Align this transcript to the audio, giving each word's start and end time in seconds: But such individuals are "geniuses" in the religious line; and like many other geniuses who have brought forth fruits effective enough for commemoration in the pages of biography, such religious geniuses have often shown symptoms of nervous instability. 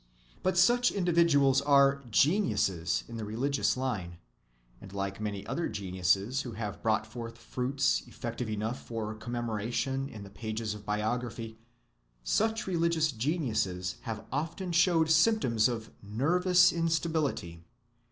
But 0.41 0.57
such 0.57 0.89
individuals 0.91 1.61
are 1.61 2.01
"geniuses" 2.09 3.03
in 3.07 3.17
the 3.17 3.23
religious 3.23 3.77
line; 3.77 4.17
and 4.81 4.91
like 4.91 5.21
many 5.21 5.45
other 5.45 5.69
geniuses 5.69 6.41
who 6.41 6.53
have 6.53 6.81
brought 6.81 7.05
forth 7.05 7.37
fruits 7.37 8.01
effective 8.07 8.49
enough 8.49 8.83
for 8.83 9.13
commemoration 9.13 10.09
in 10.09 10.23
the 10.23 10.31
pages 10.31 10.73
of 10.73 10.87
biography, 10.87 11.59
such 12.23 12.65
religious 12.65 13.11
geniuses 13.11 13.97
have 14.01 14.25
often 14.31 14.71
shown 14.71 15.05
symptoms 15.05 15.67
of 15.67 15.91
nervous 16.01 16.73
instability. 16.73 17.63